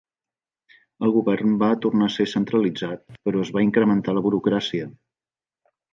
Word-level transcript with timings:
El 1.07 1.11
govern 1.17 1.51
va 1.65 1.69
tornar 1.83 2.07
a 2.11 2.15
ser 2.15 2.27
centralitzat 2.33 3.05
però 3.29 3.45
es 3.45 3.53
va 3.59 3.65
incrementar 3.67 4.17
la 4.19 4.25
burocràcia. 4.29 4.89